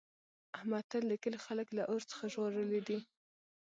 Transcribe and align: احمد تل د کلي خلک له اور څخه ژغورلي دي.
احمد 0.57 0.83
تل 0.91 1.03
د 1.09 1.13
کلي 1.23 1.39
خلک 1.45 1.67
له 1.77 1.83
اور 1.91 2.01
څخه 2.11 2.23
ژغورلي 2.33 2.81
دي. 2.87 2.99